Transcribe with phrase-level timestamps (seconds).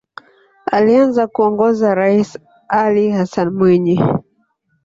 [0.71, 3.99] Alianza kuongoza raisi Ali Hassan Mwinyi